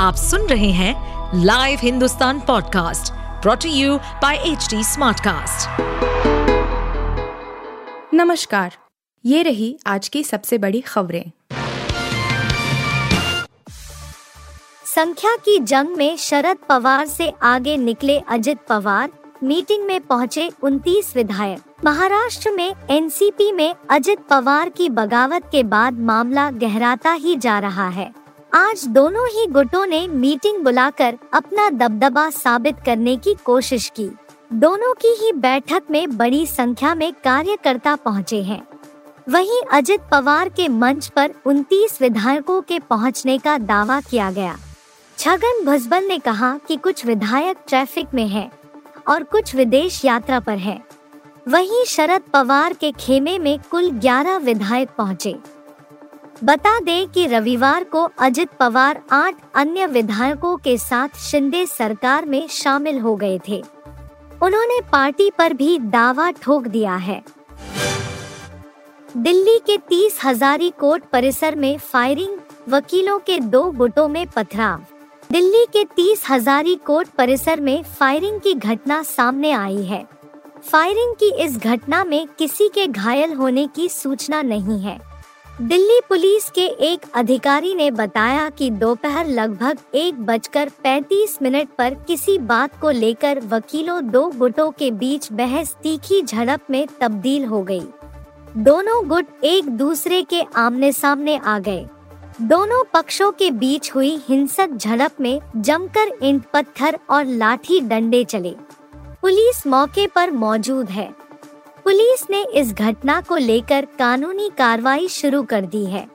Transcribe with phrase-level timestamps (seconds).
[0.00, 0.94] आप सुन रहे हैं
[1.44, 5.80] live Hindustan podcast brought to you by H Smartcast.
[8.14, 8.76] नमस्कार
[9.24, 11.30] ये रही आज की सबसे बड़ी खबरें।
[14.84, 19.10] संख्या की जंग में शरद पवार से आगे निकले अजित पवार
[19.42, 25.98] मीटिंग में पहुँचे 29 विधायक। महाराष्ट्र में एनसीपी में अजित पवार की बगावत के बाद
[25.98, 28.19] मामला गहराता ही जा रहा है।
[28.54, 34.08] आज दोनों ही गुटों ने मीटिंग बुलाकर अपना दबदबा साबित करने की कोशिश की।
[34.52, 38.62] दोनों की ही बैठक में बड़ी संख्या में कार्यकर्ता पहुँचे हैं।
[39.28, 44.56] वहीं अजित पवार के मंच पर 29 विधायकों के पहुँचने का दावा किया गया।
[45.18, 48.50] छगन भुजबल ने कहा कि कुछ विधायक ट्रैफ़िक में हैं
[49.08, 50.84] और कुछ विदेश यात्रा पर हैं।
[51.48, 55.59] वहीं शरद पवार के खेमे में कुल 11 विधायक पहुँचे।
[56.44, 62.48] बता दें कि रविवार को अजित पवार आठ अन्य विधायकों के साथ शिंदे सरकार में
[62.48, 63.62] शामिल हो गए थे।
[64.42, 67.22] उन्होंने पार्टी पर भी दावा ठोक दिया है।
[69.16, 74.84] दिल्ली के तीस हजारी कोर्ट परिसर में फायरिंग, वकीलों के दो गुटों में पथराव।
[75.32, 80.06] दिल्ली के तीस हजारी कोर्ट परिसर में फायरिंग की घटना सामने आई है।
[80.62, 85.09] फायरिंग की इस घटना में किसी के घायल होने की सूचना नहीं है।
[85.60, 91.94] दिल्ली पुलिस के एक अधिकारी ने बताया कि दोपहर लगभग एक बजकर पैतीस मिनट पर
[91.94, 97.62] किसी बात को लेकर वकीलों दो गुटों के बीच बहस तीखी झड़प में तब्दील हो
[97.62, 97.82] गई।
[98.56, 101.86] दोनों गुट एक दूसरे के आमने सामने आ गए।
[102.42, 108.54] दोनों पक्षों के बीच हुई हिंसक झड़प में जमकर ईंट पत्थर और लाठी डंडे चले।
[109.22, 111.19] पुलिस मौके पर मौजूद है।
[111.84, 116.08] पुलिस ने इस घटना को लेकर कानूनी कार्रवाई शुरू कर दी है।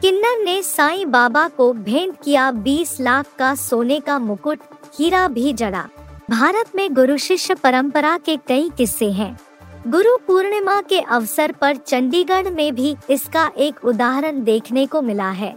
[0.00, 4.58] किन्नर ने साईं बाबा को भेंट किया 20 लाख का सोने का मुकुट,
[4.98, 5.88] हीरा भी जड़ा।
[6.30, 9.38] भारत में गुरु शिष्य परंपरा के कई किस्से हैं।
[9.88, 15.56] गुरु पूर्णिमा के अवसर पर चंडीगढ़ में भी इसका एक उदाहरण देखने को मिला है।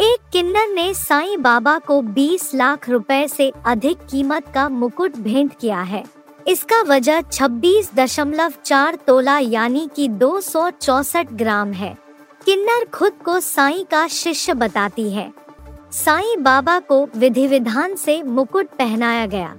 [0.00, 5.52] एक किन्नर ने साईं बाबा को 20 लाख रुपए से अधिक कीमत का मुकुट भेंट
[5.60, 6.04] किया है।
[6.48, 6.82] इसका
[7.96, 11.96] दशमलव चार तोला यानी कि दो सौ चौसठ ग्राम है।
[12.44, 15.32] किन्नर खुद को साईं का शिष्य बताती है।
[15.92, 19.54] साईं बाबा को विधि विधान से मुकुट पहनाया गया।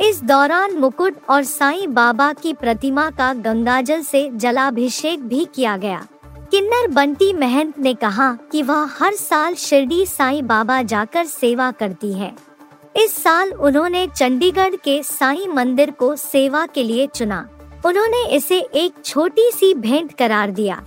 [0.00, 6.06] इस दौरान मुकुट और साईं बाबा की प्रतिमा का गंगाजल से जलाभिषेक भी किया गया।
[6.50, 12.12] किन्नर बंटी महंत ने कहा कि वह हर साल शिरडी साईं बाबा जाकर सेवा करती
[12.12, 12.47] है।
[12.96, 17.48] इस साल उन्होंने चंडीगढ़ के साईं मंदिर को सेवा के लिए चुना।
[17.86, 20.82] उन्होंने इसे एक छोटी सी भेंट करार दिया।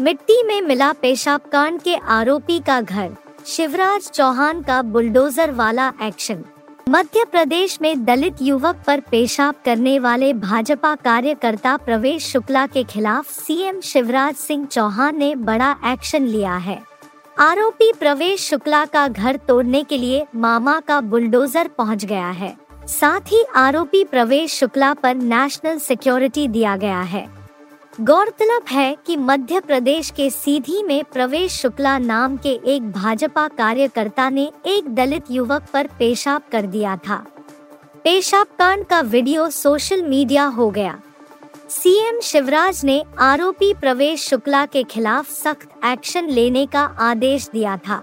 [0.00, 3.10] मिट्टी में मिला पेशाब कांड के आरोपी का घर,
[3.46, 6.44] शिवराज चौहान का बुलडोजर वाला एक्शन।
[6.88, 13.30] मध्य प्रदेश में दलित युवक पर पेशाब करने वाले भाजपा कार्यकर्ता प्रवेश शुक्ला के खिलाफ
[13.30, 16.87] सीएम शिवराज सिंह चौहान ने बड़ा एक्शन लिया है।
[17.40, 22.56] आरोपी प्रवेश शुक्ला का घर तोड़ने के लिए मामा का बुलडोजर पहुँच गया है।
[22.86, 27.26] साथ ही आरोपी प्रवेश शुक्ला पर नेशनल सिक्योरिटी दिया गया है।
[28.00, 34.28] गौरतलब है कि मध्य प्रदेश के सीधी में प्रवेश शुक्ला नाम के एक भाजपा कार्यकर्ता
[34.30, 37.24] ने एक दलित युवक पर पेशाब कर दिया था।
[38.04, 41.00] पेशाब कांड का वीडियो सोशल मीडिया हो गया।
[41.70, 48.00] सीएम शिवराज ने आरोपी प्रवेश शुक्ला के खिलाफ सख्त एक्शन लेने का आदेश दिया था।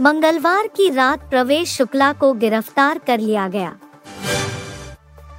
[0.00, 3.76] मंगलवार की रात प्रवेश शुक्ला को गिरफ़्तार कर लिया गया।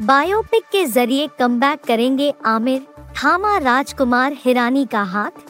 [0.02, 2.82] बायोपिक के ज़रिए कमबैक करेंगे आमिर,
[3.16, 5.42] थामा राजकुमार हिरानी का हाथ।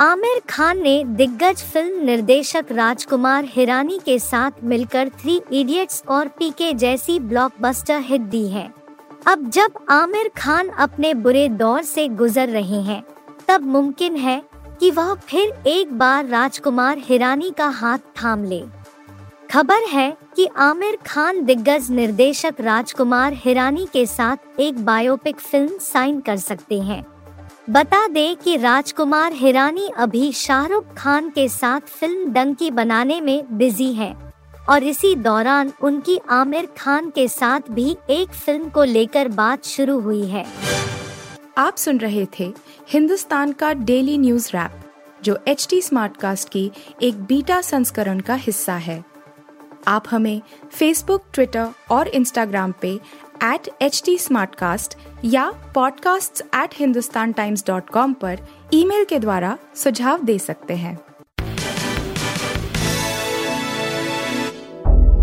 [0.00, 6.72] आमिर खान ने दिग्गज फ़िल्म निर्देशक राजकुमार हिरानी के साथ मिलकर थ्री इडियट्स और पीके
[6.74, 8.68] जैसी ब्लॉकबस्टर हिट दी है।
[9.26, 13.02] अब जब आमिर खान अपने बुरे दौर से गुजर रहे हैं,
[13.48, 14.42] तब मुमकिन है
[14.80, 18.62] कि वह फिर एक बार राजकुमार हिरानी का हाथ थाम ले।
[19.52, 26.20] खबर है कि आमिर खान दिग्गज निर्देशक राजकुमार हिरानी के साथ एक बायोपिक फ़िल्म साइन
[26.20, 27.04] कर सकते हैं।
[27.70, 33.92] बता दें कि राजकुमार हिरानी अभी शाहरुख खान के साथ फ़िल्म डंकी बनाने में बिज़ी
[33.92, 34.29] हैं।
[34.70, 40.00] और इसी दौरान उनकी आमिर खान के साथ भी एक फ़िल्म को लेकर बात शुरू
[40.00, 40.46] हुई है।
[41.58, 42.54] आप सुन रहे थे
[42.88, 44.72] हिंदुस्तान का डेली न्यूज़ रैप,
[45.22, 46.72] जो एच टी स्मार्ट कास्ट की
[47.02, 49.04] एक बीटा संस्करण का हिस्सा है।
[49.88, 50.42] आप हमें
[50.72, 53.00] फेसबुक ट्विटर और इंस्टाग्राम पे
[53.44, 54.18] एट एच टी
[55.24, 58.38] या podcasts@hindustantimes.com पर
[58.74, 60.98] ईमेल के द्वारा सुझाव दे सकते हैं।